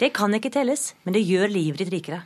det 0.01 0.13
kan 0.17 0.33
ikke 0.35 0.51
telles, 0.53 0.93
men 1.05 1.15
det 1.15 1.23
gjør 1.29 1.51
livet 1.53 1.83
ditt 1.83 1.93
rikere. 1.93 2.23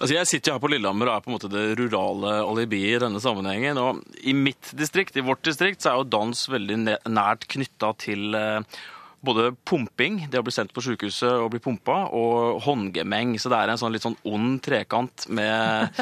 Altså 0.00 0.16
jeg 0.16 0.28
sitter 0.28 0.56
her 0.56 0.62
på 0.62 0.68
Lillehammer 0.72 1.08
og 1.08 1.14
er 1.14 1.24
på 1.24 1.30
en 1.30 1.36
måte 1.36 1.52
det 1.52 1.62
rurale 1.78 2.34
alibiet 2.42 2.98
i 2.98 3.04
denne 3.06 3.22
sammenhengen. 3.22 3.78
og 3.78 4.02
I 4.20 4.34
mitt 4.36 4.72
distrikt, 4.76 5.16
i 5.16 5.24
vårt 5.24 5.44
distrikt, 5.46 5.80
så 5.82 5.92
er 5.92 6.02
jo 6.02 6.10
dans 6.16 6.44
veldig 6.50 6.80
nært 7.08 7.46
knytta 7.54 7.94
til 8.02 8.34
eh, 8.36 8.82
både 9.24 9.50
pumping, 9.66 10.22
det 10.30 10.40
å 10.40 10.44
bli 10.46 10.54
sendt 10.54 10.74
på 10.74 10.82
sykehuset 10.84 11.30
og 11.42 11.50
bli 11.54 11.60
pumpa, 11.64 12.04
og 12.14 12.60
håndgemeng. 12.64 13.34
Så 13.40 13.52
det 13.52 13.60
er 13.60 13.72
en 13.72 13.80
sånn 13.80 13.94
litt 13.94 14.04
sånn 14.04 14.18
ond 14.28 14.58
trekant 14.64 15.26
med, 15.34 16.00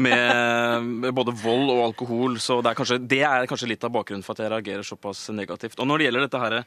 med, 0.00 0.88
med 1.04 1.10
både 1.16 1.34
vold 1.44 1.72
og 1.74 1.82
alkohol. 1.90 2.38
Så 2.42 2.60
det 2.64 2.72
er, 2.72 2.78
kanskje, 2.78 3.00
det 3.00 3.22
er 3.28 3.48
kanskje 3.50 3.70
litt 3.70 3.84
av 3.86 3.94
bakgrunnen 3.94 4.24
for 4.26 4.36
at 4.36 4.44
jeg 4.44 4.52
reagerer 4.54 4.86
såpass 4.86 5.26
negativt. 5.34 5.78
Og 5.80 5.90
når 5.90 6.00
det 6.00 6.08
gjelder 6.08 6.26
dette 6.26 6.42
her 6.44 6.58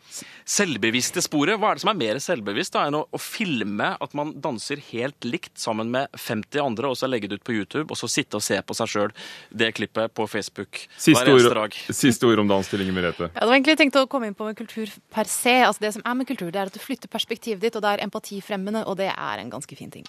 selvbevisste 0.57 1.23
sporet, 1.25 1.59
hva 1.59 1.73
er 1.73 1.79
det 1.79 1.85
som 1.85 1.93
er 1.93 2.01
mer 2.01 2.21
selvbevisst 2.23 2.77
da, 2.77 2.87
enn 2.87 2.99
å, 2.99 3.03
å 3.09 3.21
filme 3.21 3.93
at 3.97 4.17
man 4.17 4.35
danser 4.43 4.81
helt 4.91 5.27
likt 5.27 5.55
sammen 5.59 5.91
med 5.93 6.11
50 6.17 6.63
andre, 6.63 6.91
og 6.91 6.99
så 6.99 7.09
legge 7.09 7.29
det 7.31 7.41
ut 7.41 7.47
på 7.47 7.57
YouTube, 7.57 7.87
og 7.89 7.99
så 7.99 8.09
sitte 8.11 8.39
og 8.39 8.45
se 8.45 8.59
på 8.61 8.77
seg 8.77 8.91
sjøl 8.91 9.13
det 9.49 9.71
klippet 9.77 10.13
på 10.17 10.27
Facebook 10.29 10.83
Siste 10.97 11.23
hver 11.23 11.31
eneste 11.33 11.51
ord, 11.51 11.59
dag? 11.61 11.77
siste 11.95 12.29
ord 12.29 12.41
om 12.43 12.49
dans 12.49 12.69
til 12.69 12.83
Ja, 12.87 13.11
det 13.11 13.47
var 13.47 13.55
egentlig 13.55 13.77
tenkt 13.79 13.97
å 13.99 14.05
komme 14.09 14.29
inn 14.29 14.37
på 14.37 14.47
med 14.47 14.57
kultur 14.57 14.91
per 15.13 15.29
se. 15.29 15.55
Altså 15.65 15.83
Det 15.85 15.86
som 15.95 16.03
er 16.05 16.17
med 16.19 16.27
kultur, 16.29 16.51
det 16.51 16.61
er 16.61 16.69
at 16.71 16.75
du 16.75 16.81
flytter 16.83 17.11
perspektivet 17.11 17.63
ditt, 17.63 17.75
og 17.77 17.83
det 17.85 17.95
er 17.95 18.05
empatifremmende, 18.05 18.85
og 18.85 18.99
det 18.99 19.11
er 19.13 19.41
en 19.41 19.51
ganske 19.53 19.79
fin 19.79 19.93
ting. 19.93 20.07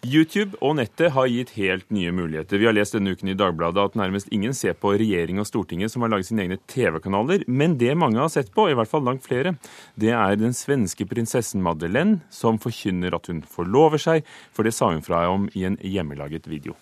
YouTube 0.00 0.56
og 0.64 0.78
nettet 0.78 1.12
har 1.12 1.28
gitt 1.28 1.50
helt 1.58 1.90
nye 1.92 2.12
muligheter. 2.16 2.56
Vi 2.56 2.64
har 2.64 2.72
lest 2.72 2.94
denne 2.96 3.12
uken 3.12 3.28
i 3.28 3.36
Dagbladet 3.36 3.82
at 3.82 3.98
nærmest 4.00 4.30
ingen 4.32 4.54
ser 4.56 4.72
på 4.72 4.94
regjering 4.96 5.42
og 5.42 5.48
Stortinget 5.48 5.92
som 5.92 6.00
har 6.00 6.12
laget 6.14 6.30
sine 6.30 6.46
egne 6.46 6.56
TV-kanaler, 6.72 7.44
men 7.46 7.76
det 7.76 7.92
mange 8.00 8.16
har 8.16 8.32
sett 8.32 8.48
på, 8.54 8.70
i 8.70 8.76
hvert 8.78 8.88
fall 8.88 9.04
langt 9.04 9.26
flere, 9.26 9.58
det 10.00 10.14
er 10.16 10.40
den 10.40 10.56
svenske 10.56 11.04
prinsessen 11.04 11.60
Madeleine 11.60 12.22
som 12.32 12.56
forkynner 12.62 13.12
at 13.18 13.28
hun 13.28 13.44
forlover 13.44 14.00
seg, 14.00 14.24
for 14.56 14.64
det 14.64 14.72
sa 14.72 14.88
hun 14.94 15.04
fra 15.04 15.26
om 15.28 15.50
i 15.52 15.66
en 15.68 15.76
hjemmelaget 15.84 16.48
video. 16.48 16.78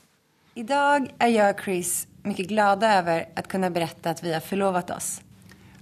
I 0.54 0.62
dag 0.66 1.11
er 1.18 1.35
jeg 1.35 1.56
og 1.56 1.64
Chris 1.64 1.92
mye 2.26 2.47
glade 2.47 2.87
over 3.00 3.26
å 3.35 3.49
kunne 3.50 3.73
berette 3.75 4.14
at 4.14 4.23
vi 4.23 4.30
har 4.35 4.44
forlovet 4.47 4.94
oss. 4.94 5.16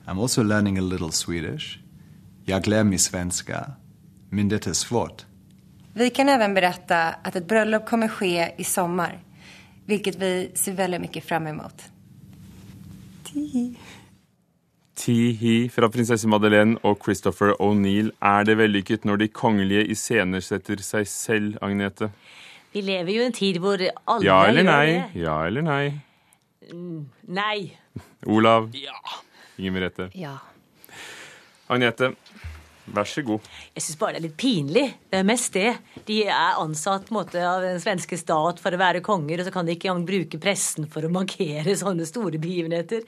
I'm 0.09 0.19
also 0.19 0.43
learning 0.43 0.79
a 0.79 0.83
little 0.83 1.13
Swedish. 1.13 1.81
Jag 2.49 2.63
glömmer 2.63 2.85
mig 2.85 2.99
svenska, 2.99 3.71
men 4.31 4.49
det 4.49 4.67
är 4.67 4.73
svårt. 4.73 5.25
Vi 5.95 6.11
kan 6.11 6.29
även 6.29 6.55
berätta 6.55 7.09
att 7.09 7.37
ett 7.37 7.49
bröllop 7.49 7.87
kommer 7.87 8.09
ske 8.09 8.53
i 8.57 8.65
sommar, 8.65 9.19
vilket 9.87 10.15
vi 10.15 10.51
ser 10.55 10.73
väldigt 10.73 11.01
mycket 11.01 11.25
fram 11.25 11.47
emot. 11.47 11.83
Tihi. 13.25 13.75
Tihi 14.95 15.69
fra 15.69 15.89
prinsesse 15.89 16.29
Madeleine 16.29 16.79
og 16.83 17.03
Christopher 17.05 17.53
O'Neill. 17.59 18.13
Er 18.23 18.45
det 18.45 18.57
vellykket 18.59 19.05
når 19.05 19.17
de 19.17 19.29
kongelige 19.29 19.85
iscenesetter 19.91 20.77
seg 20.77 21.09
selv, 21.11 21.59
Agnete? 21.63 22.13
Vi 22.73 22.81
lever 22.81 23.13
jo 23.13 23.23
i 23.23 23.27
en 23.27 23.33
tid 23.33 23.59
hvor 23.59 23.83
alle 24.07 24.25
Ja 24.25 24.45
eller 24.47 24.63
nei? 24.63 25.03
Ja 25.19 25.47
eller 25.47 25.67
nei? 25.67 26.01
Nei. 27.27 27.73
Olav? 28.27 28.71
Ja. 28.75 29.01
Inger 29.59 29.73
Merete? 29.73 30.11
Ja. 30.15 30.39
Agnete, 31.67 32.13
vær 32.95 33.09
så 33.11 33.23
god. 33.27 33.47
Jeg 33.75 33.83
syns 33.83 33.99
bare 33.99 34.15
det 34.15 34.21
er 34.21 34.25
litt 34.29 34.37
pinlig. 34.39 34.85
Det 35.11 35.19
er 35.19 35.27
mest 35.27 35.57
det. 35.57 35.73
De 36.07 36.21
er 36.29 36.61
ansatt 36.63 37.11
måte, 37.15 37.41
av 37.43 37.65
den 37.65 37.81
svenske 37.83 38.19
stat 38.21 38.63
for 38.63 38.71
å 38.75 38.79
være 38.79 39.03
konger, 39.03 39.43
og 39.43 39.49
så 39.49 39.55
kan 39.55 39.67
de 39.67 39.75
ikke 39.75 39.91
engang 39.91 40.07
bruke 40.07 40.41
pressen 40.43 40.87
for 40.93 41.03
å 41.03 41.11
markere 41.11 41.75
sånne 41.81 42.07
store 42.07 42.39
begivenheter. 42.43 43.03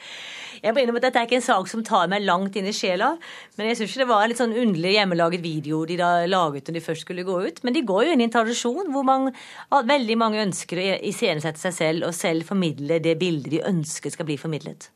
Jeg 0.58 0.74
må 0.74 0.82
innrømme 0.82 0.98
at 0.98 1.06
Dette 1.06 1.22
er 1.22 1.30
ikke 1.30 1.38
en 1.38 1.46
sak 1.46 1.70
som 1.70 1.86
tar 1.86 2.10
meg 2.10 2.26
langt 2.26 2.58
inn 2.58 2.66
i 2.66 2.74
sjela, 2.74 3.12
men 3.54 3.70
jeg 3.70 3.78
syns 3.78 3.96
det 4.02 4.10
var 4.10 4.26
litt 4.26 4.42
sånn 4.42 4.56
underlig 4.58 4.96
hjemmelaget 4.96 5.44
video 5.46 5.84
de 5.86 6.00
da 6.02 6.10
laget 6.26 6.66
når 6.66 6.80
de 6.80 6.86
først 6.88 7.06
skulle 7.06 7.26
gå 7.28 7.38
ut. 7.46 7.62
Men 7.62 7.78
de 7.78 7.86
går 7.86 8.08
jo 8.08 8.16
inn 8.16 8.26
i 8.26 8.26
en 8.26 8.34
tradisjon 8.34 8.90
hvor 8.90 9.06
man, 9.06 9.30
veldig 9.70 10.18
mange 10.18 10.42
ønsker 10.42 10.82
å 10.82 10.92
iscenesette 11.06 11.62
seg 11.62 11.78
selv 11.78 12.10
og 12.10 12.18
selv 12.18 12.50
formidle 12.50 12.98
det 13.04 13.14
bildet 13.22 13.54
de 13.54 13.66
ønsker 13.70 14.10
skal 14.10 14.26
bli 14.26 14.40
formidlet. 14.40 14.90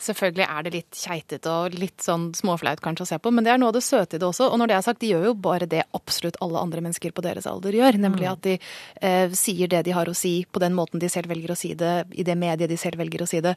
Selvfølgelig 0.00 0.46
er 0.46 0.64
det 0.64 0.72
litt 0.74 0.96
keitete 0.96 1.52
og 1.52 1.74
litt 1.76 2.04
sånn 2.04 2.30
småflaut 2.36 2.80
kanskje 2.84 3.04
å 3.04 3.08
se 3.10 3.18
på, 3.20 3.32
men 3.34 3.44
det 3.44 3.52
er 3.52 3.60
noe 3.60 3.72
av 3.72 3.76
det 3.76 3.82
søte 3.84 4.16
i 4.16 4.20
det 4.22 4.26
også. 4.26 4.48
Og 4.48 4.60
når 4.60 4.70
det 4.70 4.76
er 4.76 4.84
sagt, 4.86 5.00
de 5.02 5.10
gjør 5.12 5.26
jo 5.28 5.34
bare 5.44 5.68
det 5.70 5.82
absolutt 5.96 6.38
alle 6.40 6.62
andre 6.62 6.84
mennesker 6.86 7.12
på 7.16 7.24
deres 7.24 7.48
alder 7.50 7.76
gjør, 7.76 7.98
nemlig 8.00 8.28
at 8.30 8.42
de 8.46 8.54
eh, 8.56 9.34
sier 9.36 9.70
det 9.70 9.82
de 9.86 9.94
har 9.96 10.08
å 10.08 10.16
si 10.16 10.32
på 10.50 10.62
den 10.62 10.76
måten 10.76 11.02
de 11.02 11.10
selv 11.12 11.28
velger 11.32 11.52
å 11.52 11.58
si 11.58 11.74
det, 11.78 11.92
i 12.16 12.24
det 12.26 12.36
mediet 12.40 12.70
de 12.70 12.78
selv 12.80 13.00
velger 13.02 13.24
å 13.24 13.28
si 13.28 13.42
det. 13.44 13.54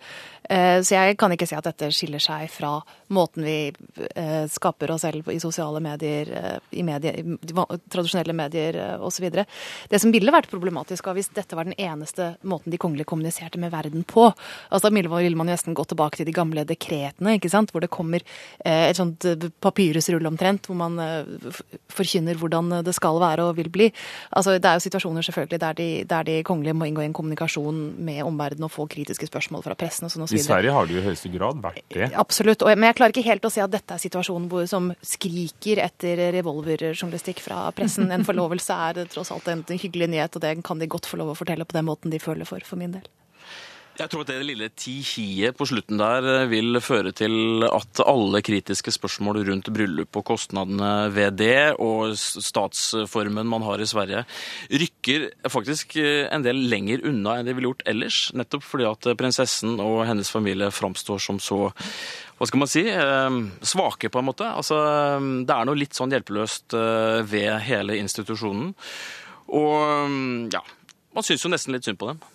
Eh, 0.50 0.81
så 0.83 0.97
jeg 0.97 1.17
kan 1.21 1.31
ikke 1.35 1.47
si 1.50 1.57
at 1.57 1.69
dette 1.69 1.91
skiller 1.95 2.23
seg 2.23 2.51
fra 2.51 2.75
måten 3.13 3.47
vi 3.47 3.57
eh, 3.69 4.43
skaper 4.51 4.91
oss 4.91 5.05
selv 5.07 5.29
i 5.31 5.39
sosiale 5.43 5.79
medier, 5.83 6.29
eh, 6.33 6.59
i, 6.79 6.83
medie, 6.83 7.15
i 7.23 7.79
tradisjonelle 7.93 8.35
medier 8.35 8.79
eh, 8.79 8.95
osv. 9.03 9.29
Det 9.89 10.01
som 10.01 10.12
ville 10.13 10.33
vært 10.33 10.51
problematisk, 10.51 11.07
var 11.07 11.17
hvis 11.17 11.31
dette 11.35 11.55
var 11.57 11.69
den 11.69 11.77
eneste 11.79 12.33
måten 12.43 12.73
de 12.73 12.81
kongelige 12.81 13.09
kommuniserte 13.12 13.62
med 13.62 13.71
verden 13.73 14.03
på. 14.07 14.29
Altså, 14.69 14.89
Da 14.89 14.89
ville 14.93 15.35
man- 15.35 15.53
nesten 15.53 15.75
gå 15.75 15.85
tilbake 15.88 16.17
til 16.19 16.27
de 16.27 16.33
gamle 16.36 16.66
dekretene, 16.68 17.38
ikke 17.38 17.52
sant? 17.52 17.72
hvor 17.74 17.84
det 17.84 17.92
kommer 17.94 18.24
eh, 18.66 18.90
et 18.90 18.98
sånt 18.98 19.25
eh, 19.28 19.48
papyrusrull 19.63 20.25
omtrent, 20.30 20.68
hvor 20.70 20.78
man 20.80 21.00
eh, 21.02 21.62
forkynner 21.94 22.38
hvordan 22.40 22.80
det 22.86 22.96
skal 22.96 23.20
være 23.22 23.48
og 23.50 23.58
vil 23.60 23.72
bli. 23.74 23.90
Altså, 24.32 24.58
Det 24.60 24.70
er 24.70 24.80
jo 24.80 24.86
situasjoner 24.88 25.25
selvfølgelig 25.25 25.62
der 25.63 25.80
de, 25.80 25.88
der 26.10 26.28
de 26.28 26.38
kongelige 26.44 26.78
må 26.78 26.90
inngå 26.90 27.04
i 27.04 27.10
en 27.10 27.18
kommunikasjon 27.18 27.82
med 28.04 28.24
omverdenen 28.25 28.68
og 28.68 28.74
få 28.74 28.88
kritiske 28.92 29.30
spørsmål 29.30 29.66
fra 29.66 29.78
pressen 29.80 30.08
og 30.08 30.13
sånn 30.13 30.25
og 30.25 30.32
så 30.32 30.40
I. 30.40 30.44
Sverige 30.46 30.75
har 30.75 30.88
det 30.88 30.98
jo 30.98 31.02
i 31.02 31.08
høyeste 31.08 31.34
grad 31.34 31.63
vært 31.63 31.82
det. 31.94 32.12
Absolutt. 32.20 32.66
Men 32.74 32.90
jeg 32.92 33.00
klarer 33.00 33.16
ikke 33.16 33.28
helt 33.30 33.48
å 33.48 33.54
se 33.54 33.63
at 33.63 33.74
dette 33.74 33.98
er 33.98 34.04
situasjonen 34.04 34.50
hvor, 34.52 34.68
som 34.70 34.92
skriker 35.06 35.82
etter 35.84 36.25
revolverjournalistikk 36.36 37.44
fra 37.44 37.66
pressen. 37.75 38.12
En 38.13 38.28
forlovelse 38.28 38.78
er 38.90 39.04
tross 39.12 39.34
alt 39.34 39.50
en 39.52 39.66
hyggelig 39.74 40.12
nyhet, 40.13 40.38
og 40.38 40.46
det 40.46 40.56
kan 40.66 40.82
de 40.82 40.90
godt 40.90 41.10
få 41.10 41.20
lov 41.22 41.34
å 41.34 41.38
fortelle 41.38 41.68
på 41.68 41.78
den 41.78 41.90
måten 41.90 42.13
de 42.13 42.22
føler 42.22 42.48
for, 42.48 42.63
for 42.68 42.80
min 42.80 42.96
del. 42.96 43.08
Jeg 43.93 44.09
tror 44.09 44.23
at 44.23 44.29
det 44.31 44.39
lille 44.47 44.71
tihiet 44.73 45.53
på 45.53 45.67
slutten 45.69 46.00
der 46.01 46.25
eh, 46.31 46.47
vil 46.50 46.79
føre 46.81 47.12
til 47.13 47.62
at 47.67 48.01
alle 48.01 48.41
kritiske 48.41 48.89
spørsmål 48.95 49.43
rundt 49.45 49.69
bryllup 49.75 50.17
og 50.17 50.25
kostnadene 50.31 51.12
ved 51.13 51.38
det, 51.38 51.75
og 51.77 52.15
statsformen 52.17 53.45
man 53.45 53.62
har 53.67 53.83
i 53.83 53.88
Sverige, 53.89 54.23
rykker 54.73 55.27
faktisk 55.45 55.93
eh, 56.01 56.25
en 56.33 56.45
del 56.45 56.63
lenger 56.73 57.05
unna 57.12 57.38
enn 57.38 57.45
de 57.45 57.53
ville 57.53 57.69
gjort 57.69 57.85
ellers. 57.93 58.19
Nettopp 58.33 58.65
fordi 58.65 58.89
at 58.89 59.12
prinsessen 59.19 59.77
og 59.77 60.07
hennes 60.09 60.33
familie 60.33 60.73
framstår 60.73 61.21
som 61.21 61.38
så 61.38 61.67
hva 62.39 62.50
skal 62.50 62.59
man 62.59 62.73
si, 62.73 62.88
eh, 62.89 63.39
svake 63.62 64.09
på 64.09 64.19
en 64.19 64.31
måte. 64.33 64.50
Altså, 64.50 64.81
eh, 64.89 65.31
det 65.45 65.53
er 65.53 65.69
noe 65.69 65.77
litt 65.79 65.93
sånn 65.93 66.12
hjelpeløst 66.12 66.73
eh, 66.73 67.21
ved 67.29 67.62
hele 67.69 68.01
institusjonen. 68.01 68.73
Og 69.53 70.09
mm, 70.09 70.50
ja, 70.51 70.65
man 71.13 71.23
syns 71.23 71.45
jo 71.45 71.53
nesten 71.53 71.77
litt 71.77 71.85
synd 71.85 72.01
på 72.01 72.09
dem. 72.09 72.25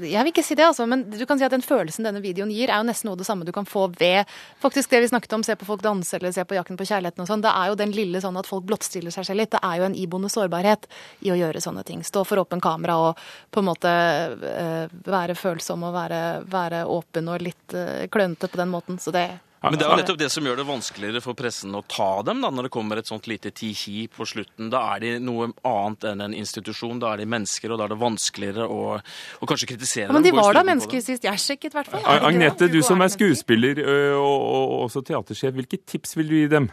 Jeg 0.00 0.24
vil 0.24 0.32
ikke 0.32 0.44
si 0.46 0.56
det, 0.58 0.64
altså, 0.66 0.86
men 0.88 1.04
du 1.10 1.24
kan 1.28 1.40
si 1.40 1.46
at 1.46 1.54
den 1.54 1.64
følelsen 1.64 2.06
denne 2.06 2.22
videoen 2.24 2.52
gir, 2.54 2.70
er 2.70 2.80
jo 2.80 2.88
nesten 2.88 3.10
noe 3.10 3.18
det 3.20 3.26
samme 3.28 3.46
du 3.48 3.52
kan 3.54 3.68
få 3.68 3.88
ved 3.98 4.28
faktisk 4.62 4.92
det 4.92 5.02
vi 5.04 5.10
snakket 5.12 5.36
om, 5.36 5.44
se 5.46 5.56
på 5.58 5.68
folk 5.68 5.84
danse 5.84 6.16
eller 6.18 6.34
se 6.34 6.44
på 6.48 6.56
Jakten 6.56 6.78
på 6.80 6.86
kjærligheten 6.88 7.24
og 7.24 7.30
sånn. 7.30 7.44
Det 7.44 7.52
er 7.52 7.70
jo 7.70 7.78
den 7.82 7.94
lille 7.96 8.22
sånn 8.24 8.38
at 8.40 8.48
folk 8.48 8.66
blottstiller 8.68 9.14
seg 9.14 9.28
selv 9.28 9.42
litt. 9.42 9.52
Det 9.54 9.62
er 9.62 9.80
jo 9.80 9.88
en 9.88 9.98
iboende 9.98 10.32
sårbarhet 10.32 10.88
i 11.26 11.32
å 11.34 11.38
gjøre 11.38 11.62
sånne 11.64 11.84
ting. 11.88 12.02
Stå 12.06 12.24
for 12.28 12.42
åpen 12.42 12.62
kamera 12.62 12.98
og 13.08 13.22
på 13.52 13.62
en 13.62 13.68
måte 13.68 13.92
eh, 13.92 14.98
være 15.06 15.36
følsom 15.38 15.86
og 15.88 15.96
være, 15.96 16.20
være 16.50 16.84
åpen 16.90 17.30
og 17.32 17.42
litt 17.42 17.76
uh, 17.76 18.04
klønete 18.12 18.48
på 18.50 18.60
den 18.60 18.70
måten. 18.72 18.98
Så 19.02 19.14
det 19.14 19.26
Men 19.62 19.78
det 19.78 19.86
er 19.86 19.92
jo 19.92 19.98
nettopp 20.00 20.18
det 20.18 20.28
som 20.34 20.46
gjør 20.46 20.58
det 20.58 20.66
vanskeligere 20.66 21.22
for 21.22 21.38
pressen 21.38 21.74
å 21.78 21.84
ta 21.86 22.08
dem, 22.26 22.40
da, 22.42 22.50
når 22.50 22.66
det 22.66 22.72
kommer 22.74 22.98
et 22.98 23.10
sånt 23.10 23.28
lite 23.30 23.52
ti-hi 23.54 24.08
på 24.10 24.26
slutten. 24.26 24.72
Da 24.72 24.82
er 24.96 25.04
de 25.04 25.12
noe 25.22 25.52
annet 25.68 26.08
enn 26.10 26.24
en 26.26 26.36
institusjon, 26.36 26.98
da 27.02 27.12
er 27.14 27.22
de 27.22 27.28
mennesker, 27.30 27.70
og 27.70 27.78
da 27.78 27.86
er 27.86 27.94
det 27.94 28.00
vanskeligere 28.02 28.66
å, 28.66 28.82
å 28.98 29.50
kanskje 29.50 29.70
kritisere 29.74 30.08
ja, 30.08 30.16
Men 30.16 30.26
de 30.26 30.32
dem. 30.32 30.40
gå 30.40 30.42
i 30.42 30.48
var 30.48 30.58
da 30.58 30.66
mennesker 30.66 31.04
sist 31.04 31.26
jeg 31.28 31.44
sjekket, 31.46 31.70
i 31.70 31.78
hvert 31.78 31.92
fall. 31.94 32.06
Agnete, 32.32 32.70
du 32.72 32.80
som 32.86 33.02
er 33.04 33.12
skuespiller 33.14 33.84
og, 33.86 34.22
og, 34.22 34.62
og 34.62 34.78
også 34.88 35.04
teatersjef, 35.12 35.54
hvilke 35.60 35.78
tips 35.86 36.18
vil 36.18 36.32
du 36.32 36.40
gi 36.40 36.48
dem? 36.58 36.72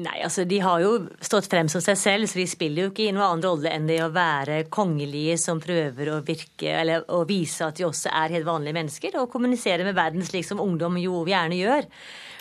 Nei, 0.00 0.20
altså 0.24 0.46
De 0.48 0.60
har 0.62 0.80
jo 0.80 0.92
stått 1.24 1.48
frem 1.50 1.68
som 1.68 1.82
seg 1.84 1.98
selv, 1.98 2.28
så 2.30 2.40
de 2.40 2.46
spiller 2.48 2.86
jo 2.86 2.92
ikke 2.92 3.08
i 3.08 3.12
noen 3.12 3.26
annen 3.26 3.44
rolle 3.44 3.72
enn 3.74 3.88
det 3.90 3.98
å 4.04 4.08
være 4.14 4.62
kongelige 4.72 5.36
som 5.40 5.60
prøver 5.62 6.12
å 6.14 6.20
virke, 6.24 6.72
eller 6.72 7.04
å 7.12 7.22
vise 7.28 7.68
at 7.68 7.80
de 7.80 7.86
også 7.88 8.12
er 8.22 8.36
helt 8.36 8.48
vanlige 8.48 8.78
mennesker, 8.78 9.18
og 9.20 9.30
kommunisere 9.32 9.84
med 9.86 9.98
verden 9.98 10.24
slik 10.26 10.48
som 10.48 10.62
ungdom 10.62 10.96
jo 11.02 11.24
gjerne 11.28 11.60
gjør. 11.60 11.90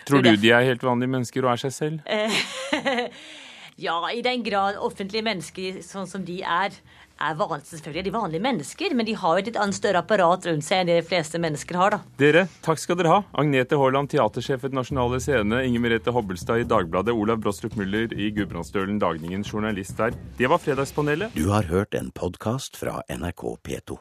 Tror 0.07 0.23
du 0.25 0.31
de 0.31 0.55
er 0.55 0.65
helt 0.71 0.85
vanlige 0.85 1.13
mennesker 1.17 1.45
og 1.45 1.53
er 1.53 1.63
seg 1.67 1.75
selv? 1.75 2.01
Ja, 3.79 3.95
i 4.11 4.19
den 4.19 4.41
grad 4.43 4.75
offentlige 4.83 5.23
mennesker 5.23 5.77
sånn 5.85 6.07
som 6.09 6.25
de 6.27 6.41
er, 6.43 6.73
er 7.19 7.37
vanlig, 7.39 7.67
selvfølgelig 7.69 8.01
er 8.01 8.07
de 8.07 8.15
vanlige 8.15 8.43
mennesker, 8.45 8.95
men 8.95 9.07
de 9.07 9.15
har 9.19 9.35
jo 9.35 9.43
et 9.43 9.51
litt 9.51 9.59
annet 9.59 9.77
større 9.77 10.03
apparat 10.03 10.47
rundt 10.49 10.65
seg 10.65 10.83
enn 10.83 10.91
de 10.91 10.97
fleste 11.05 11.41
mennesker 11.41 11.79
har, 11.79 11.97
da. 11.97 12.01
Dere, 12.21 12.45
takk 12.65 12.81
skal 12.81 12.99
dere 12.99 13.13
ha. 13.13 13.21
Agnete 13.43 13.79
Haaland, 13.79 14.11
teatersjef 14.13 14.65
ved 14.65 14.77
Nasjonale 14.77 15.21
Scene, 15.23 15.63
Inger 15.67 15.85
Merete 15.85 16.15
Hobbelstad 16.15 16.63
i 16.63 16.67
Dagbladet, 16.69 17.15
Olav 17.15 17.41
Brostrup 17.43 17.77
Müller 17.79 18.13
i 18.15 18.31
Gudbrandsdølen 18.35 18.99
Dagningen, 19.01 19.45
journalist 19.45 19.97
der. 19.99 20.15
Det 20.39 20.51
var 20.51 20.63
Fredagspanelet. 20.63 21.35
Du 21.35 21.49
har 21.53 21.67
hørt 21.69 21.97
en 21.97 22.13
podkast 22.15 22.79
fra 22.79 23.01
NRK 23.09 23.49
P2. 23.67 23.99